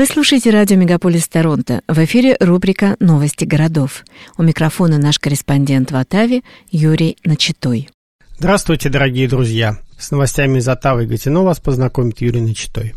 Вы 0.00 0.06
слушаете 0.06 0.48
радио 0.48 0.78
«Мегаполис 0.78 1.28
Торонто». 1.28 1.82
В 1.86 1.98
эфире 2.06 2.34
рубрика 2.40 2.96
«Новости 3.00 3.44
городов». 3.44 4.06
У 4.38 4.42
микрофона 4.42 4.96
наш 4.96 5.18
корреспондент 5.18 5.92
в 5.92 5.96
Оттаве 5.96 6.40
Юрий 6.70 7.18
Начитой. 7.22 7.90
Здравствуйте, 8.38 8.88
дорогие 8.88 9.28
друзья! 9.28 9.76
С 9.98 10.10
новостями 10.10 10.60
из 10.60 10.68
Оттавы 10.68 11.04
и 11.04 11.06
Гатино 11.06 11.42
вас 11.42 11.60
познакомит 11.60 12.22
Юрий 12.22 12.40
Начитой. 12.40 12.94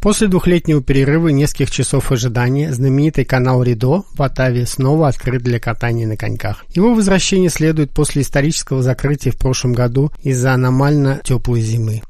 После 0.00 0.26
двухлетнего 0.26 0.82
перерыва 0.82 1.28
и 1.28 1.32
нескольких 1.32 1.70
часов 1.70 2.10
ожидания 2.10 2.72
знаменитый 2.72 3.24
канал 3.24 3.62
Ридо 3.62 4.02
в 4.12 4.20
Оттаве 4.20 4.66
снова 4.66 5.06
открыт 5.06 5.44
для 5.44 5.60
катания 5.60 6.08
на 6.08 6.16
коньках. 6.16 6.64
Его 6.74 6.92
возвращение 6.92 7.50
следует 7.50 7.92
после 7.92 8.22
исторического 8.22 8.82
закрытия 8.82 9.30
в 9.30 9.38
прошлом 9.38 9.74
году 9.74 10.10
из-за 10.24 10.54
аномально 10.54 11.20
теплой 11.22 11.60
зимы. 11.60 12.02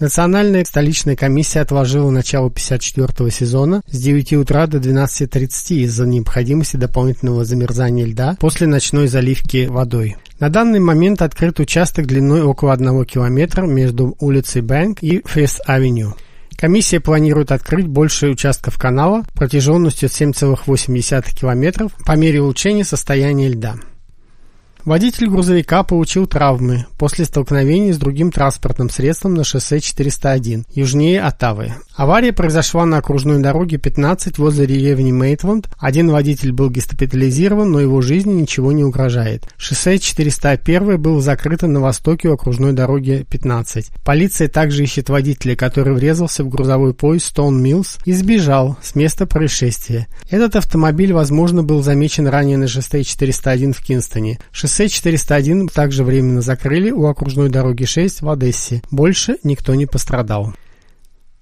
Национальная 0.00 0.64
столичная 0.64 1.14
комиссия 1.14 1.60
отложила 1.60 2.10
начало 2.10 2.48
54-го 2.48 3.28
сезона 3.28 3.82
с 3.86 3.96
9 3.96 4.32
утра 4.34 4.66
до 4.66 4.78
12.30 4.78 5.84
из-за 5.84 6.04
необходимости 6.04 6.76
дополнительного 6.76 7.44
замерзания 7.44 8.04
льда 8.04 8.36
после 8.40 8.66
ночной 8.66 9.06
заливки 9.06 9.66
водой. 9.66 10.16
На 10.40 10.48
данный 10.48 10.80
момент 10.80 11.22
открыт 11.22 11.60
участок 11.60 12.06
длиной 12.06 12.42
около 12.42 12.72
1 12.72 13.04
километра 13.04 13.66
между 13.66 14.16
улицей 14.18 14.62
Бэнк 14.62 15.00
и 15.00 15.22
Фест-авеню. 15.24 16.14
Комиссия 16.56 16.98
планирует 16.98 17.52
открыть 17.52 17.86
больше 17.86 18.28
участков 18.28 18.78
канала 18.78 19.22
протяженностью 19.34 20.08
7,8 20.08 21.34
км 21.34 21.88
по 22.04 22.12
мере 22.16 22.42
улучшения 22.42 22.84
состояния 22.84 23.48
льда. 23.48 23.76
Водитель 24.84 25.30
грузовика 25.30 25.82
получил 25.82 26.26
травмы 26.26 26.84
после 26.98 27.24
столкновения 27.24 27.94
с 27.94 27.96
другим 27.96 28.30
транспортным 28.30 28.90
средством 28.90 29.32
на 29.32 29.42
шоссе 29.42 29.80
401, 29.80 30.66
южнее 30.74 31.22
Оттавы. 31.22 31.72
Авария 31.96 32.34
произошла 32.34 32.84
на 32.84 32.98
окружной 32.98 33.40
дороге 33.40 33.78
15 33.78 34.36
возле 34.36 34.66
деревни 34.66 35.10
Мейтленд. 35.10 35.70
Один 35.78 36.10
водитель 36.10 36.52
был 36.52 36.68
госпитализирован, 36.68 37.70
но 37.70 37.80
его 37.80 38.02
жизни 38.02 38.34
ничего 38.34 38.72
не 38.72 38.84
угрожает. 38.84 39.48
Шоссе 39.56 39.98
401 39.98 41.00
было 41.00 41.22
закрыто 41.22 41.66
на 41.66 41.80
востоке 41.80 42.28
у 42.28 42.34
окружной 42.34 42.72
дороги 42.74 43.24
15. 43.30 43.90
Полиция 44.04 44.48
также 44.48 44.82
ищет 44.82 45.08
водителя, 45.08 45.56
который 45.56 45.94
врезался 45.94 46.44
в 46.44 46.50
грузовой 46.50 46.92
поезд 46.92 47.34
Stone 47.34 47.62
Mills 47.62 48.00
и 48.04 48.12
сбежал 48.12 48.76
с 48.82 48.94
места 48.94 49.24
происшествия. 49.24 50.08
Этот 50.28 50.56
автомобиль, 50.56 51.14
возможно, 51.14 51.62
был 51.62 51.82
замечен 51.82 52.26
ранее 52.26 52.58
на 52.58 52.68
шоссе 52.68 53.02
401 53.02 53.72
в 53.72 53.80
Кинстоне. 53.80 54.38
401 54.76 55.68
также 55.68 56.02
временно 56.02 56.40
закрыли 56.40 56.90
у 56.90 57.06
окружной 57.06 57.48
дороги 57.48 57.84
6 57.84 58.22
в 58.22 58.30
Одессе. 58.30 58.82
Больше 58.90 59.36
никто 59.44 59.74
не 59.74 59.86
пострадал. 59.86 60.52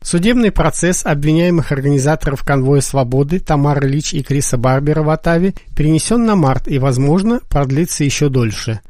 Судебный 0.03 0.51
процесс 0.51 1.07
обвиняемых 1.07 1.73
организаторов 1.73 2.43
конвоя 2.45 2.81
свободы 2.81 3.39
Тамары 3.41 3.89
Лич 3.89 4.13
и 4.13 4.23
Криса 4.23 4.59
Барбера 4.59 5.03
в 5.03 5.11
Атаве 5.11 5.55
перенесен 5.77 6.27
на 6.27 6.35
март 6.35 6.69
и, 6.69 6.79
возможно, 6.79 7.41
продлится 7.49 8.05
еще 8.05 8.29
дольше. 8.29 8.81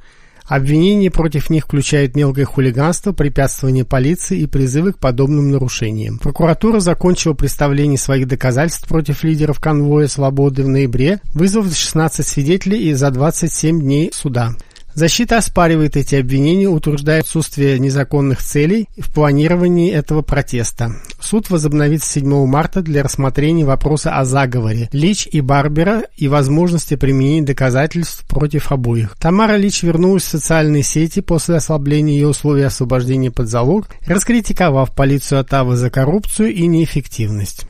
Обвинения 0.47 1.11
против 1.11 1.51
них 1.51 1.65
включают 1.65 2.17
мелкое 2.17 2.45
хулиганство, 2.45 3.12
препятствование 3.12 3.85
полиции 3.85 4.41
и 4.41 4.47
призывы 4.47 4.93
к 4.93 4.98
подобным 4.98 5.51
нарушениям. 5.51 6.19
Прокуратура 6.19 6.81
закончила 6.81 7.35
представление 7.35 7.98
своих 7.98 8.27
доказательств 8.27 8.89
против 8.89 9.25
лидеров 9.25 9.61
конвоя 9.61 10.09
свободы 10.09 10.65
в 10.65 10.69
ноябре, 10.69 11.20
вызвав 11.35 11.75
16 11.75 12.27
свидетелей 12.27 12.91
и 12.91 12.93
за 12.95 13.11
27 13.11 13.81
дней 13.81 14.11
суда. 14.13 14.55
Защита 14.95 15.39
оспаривает 15.39 15.97
эти 15.97 16.17
обвинения, 16.17 16.69
утверждая 16.69 17.21
отсутствие 17.21 17.79
незаконных 17.79 18.43
целей 18.43 18.89
в 18.97 19.12
планировании 19.12 19.91
этого 19.91 20.23
протеста. 20.23 20.93
Суд 21.21 21.51
возобновится 21.51 22.11
7 22.12 22.47
марта 22.47 22.83
для 22.83 23.03
рассмотрения 23.03 23.65
вопроса 23.65 24.19
о 24.19 24.25
заговоре 24.25 24.89
Лич 24.93 25.27
и 25.31 25.41
Барбера 25.41 26.03
и 26.17 26.29
возможности 26.29 26.97
применения 26.97 27.47
доказательств 27.47 28.27
против 28.29 28.70
обоих. 28.70 29.17
Тамара 29.19 29.57
Лич 29.57 29.83
вернулась 29.83 30.25
в 30.25 30.29
социальные 30.29 30.83
сети 30.83 31.20
после 31.20 31.57
ослабления 31.57 32.14
ее 32.14 32.29
условий 32.29 32.63
освобождения 32.63 33.30
под 33.30 33.48
залог, 33.48 33.89
раскритиковав 34.07 34.95
полицию 34.95 35.41
Оттавы 35.41 35.77
за 35.77 35.91
коррупцию 35.91 36.53
и 36.53 36.67
неэффективность. 36.67 37.67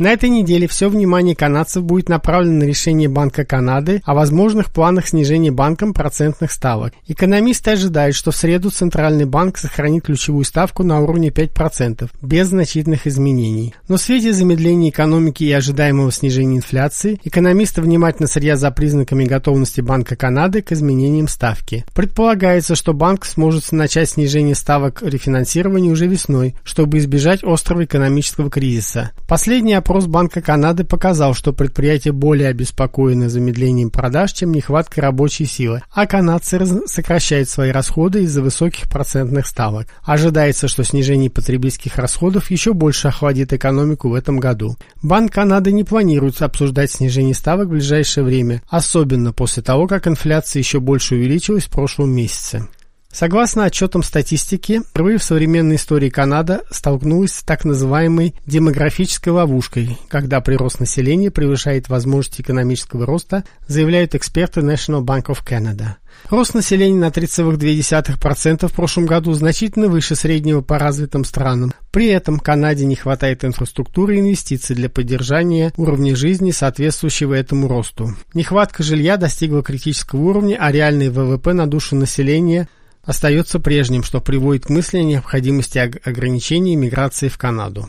На 0.00 0.12
этой 0.12 0.30
неделе 0.30 0.66
все 0.66 0.88
внимание 0.88 1.36
канадцев 1.36 1.84
будет 1.84 2.08
направлено 2.08 2.60
на 2.60 2.64
решение 2.64 3.06
Банка 3.06 3.44
Канады 3.44 4.00
о 4.06 4.14
возможных 4.14 4.72
планах 4.72 5.06
снижения 5.06 5.50
банком 5.50 5.92
процентных 5.92 6.52
ставок. 6.52 6.94
Экономисты 7.06 7.72
ожидают, 7.72 8.16
что 8.16 8.30
в 8.30 8.36
среду 8.36 8.70
Центральный 8.70 9.26
банк 9.26 9.58
сохранит 9.58 10.04
ключевую 10.04 10.46
ставку 10.46 10.84
на 10.84 11.00
уровне 11.00 11.28
5%, 11.28 12.08
без 12.22 12.46
значительных 12.46 13.06
изменений. 13.06 13.74
Но 13.88 13.98
в 13.98 14.00
свете 14.00 14.32
замедления 14.32 14.88
экономики 14.88 15.44
и 15.44 15.52
ожидаемого 15.52 16.10
снижения 16.10 16.56
инфляции, 16.56 17.20
экономисты 17.24 17.82
внимательно 17.82 18.26
следят 18.26 18.58
за 18.58 18.70
признаками 18.70 19.24
готовности 19.26 19.82
Банка 19.82 20.16
Канады 20.16 20.62
к 20.62 20.72
изменениям 20.72 21.28
ставки. 21.28 21.84
Предполагается, 21.94 22.74
что 22.74 22.94
банк 22.94 23.26
сможет 23.26 23.70
начать 23.70 24.08
снижение 24.08 24.54
ставок 24.54 25.02
рефинансирования 25.02 25.92
уже 25.92 26.06
весной, 26.06 26.54
чтобы 26.64 26.96
избежать 26.96 27.44
острого 27.44 27.84
экономического 27.84 28.48
кризиса. 28.48 29.10
Последний 29.28 29.74
Опрос 29.90 30.06
Банка 30.06 30.40
Канады 30.40 30.84
показал, 30.84 31.34
что 31.34 31.52
предприятия 31.52 32.12
более 32.12 32.46
обеспокоены 32.50 33.28
замедлением 33.28 33.90
продаж, 33.90 34.32
чем 34.32 34.52
нехваткой 34.52 35.02
рабочей 35.02 35.46
силы, 35.46 35.82
а 35.92 36.06
канадцы 36.06 36.64
сокращают 36.86 37.48
свои 37.48 37.72
расходы 37.72 38.22
из-за 38.22 38.40
высоких 38.40 38.88
процентных 38.88 39.48
ставок. 39.48 39.88
Ожидается, 40.04 40.68
что 40.68 40.84
снижение 40.84 41.28
потребительских 41.28 41.96
расходов 41.96 42.52
еще 42.52 42.72
больше 42.72 43.08
охладит 43.08 43.52
экономику 43.52 44.10
в 44.10 44.14
этом 44.14 44.38
году. 44.38 44.76
Банк 45.02 45.32
Канады 45.32 45.72
не 45.72 45.82
планирует 45.82 46.40
обсуждать 46.40 46.92
снижение 46.92 47.34
ставок 47.34 47.66
в 47.66 47.72
ближайшее 47.72 48.22
время, 48.22 48.62
особенно 48.68 49.32
после 49.32 49.64
того, 49.64 49.88
как 49.88 50.06
инфляция 50.06 50.60
еще 50.60 50.78
больше 50.78 51.16
увеличилась 51.16 51.64
в 51.64 51.70
прошлом 51.70 52.10
месяце. 52.10 52.68
Согласно 53.12 53.64
отчетам 53.64 54.04
статистики, 54.04 54.82
впервые 54.88 55.18
в 55.18 55.24
современной 55.24 55.76
истории 55.76 56.10
Канада 56.10 56.62
столкнулась 56.70 57.32
с 57.32 57.42
так 57.42 57.64
называемой 57.64 58.36
демографической 58.46 59.32
ловушкой, 59.32 59.98
когда 60.08 60.40
прирост 60.40 60.78
населения 60.78 61.32
превышает 61.32 61.88
возможности 61.88 62.42
экономического 62.42 63.04
роста, 63.04 63.44
заявляют 63.66 64.14
эксперты 64.14 64.60
National 64.60 65.02
Bank 65.02 65.24
of 65.26 65.38
Canada. 65.44 65.96
Рост 66.28 66.54
населения 66.54 66.98
на 66.98 67.08
3,2% 67.08 68.68
в 68.68 68.72
прошлом 68.72 69.06
году 69.06 69.32
значительно 69.32 69.88
выше 69.88 70.14
среднего 70.14 70.60
по 70.60 70.78
развитым 70.78 71.24
странам. 71.24 71.72
При 71.90 72.06
этом 72.06 72.38
Канаде 72.38 72.84
не 72.84 72.94
хватает 72.94 73.44
инфраструктуры 73.44 74.16
и 74.16 74.20
инвестиций 74.20 74.76
для 74.76 74.88
поддержания 74.88 75.72
уровня 75.76 76.14
жизни, 76.14 76.52
соответствующего 76.52 77.34
этому 77.34 77.66
росту. 77.66 78.14
Нехватка 78.34 78.84
жилья 78.84 79.16
достигла 79.16 79.64
критического 79.64 80.20
уровня, 80.20 80.56
а 80.60 80.70
реальный 80.70 81.08
ВВП 81.10 81.52
на 81.52 81.66
душу 81.66 81.96
населения– 81.96 82.68
остается 83.02 83.60
прежним, 83.60 84.02
что 84.02 84.20
приводит 84.20 84.66
к 84.66 84.70
мысли 84.70 84.98
о 84.98 85.04
необходимости 85.04 85.78
ограничения 85.78 86.76
миграции 86.76 87.28
в 87.28 87.38
Канаду. 87.38 87.88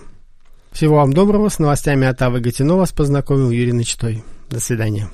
Всего 0.72 0.98
вам 0.98 1.14
доброго. 1.14 1.50
С 1.50 1.60
новостями 1.60 2.08
от 2.08 2.22
Авы 2.22 2.40
Гатино 2.40 2.78
вас 2.78 2.92
познакомил 2.92 3.52
Юрий 3.52 3.74
Начтой. 3.74 4.24
До 4.50 4.60
свидания. 4.60 5.10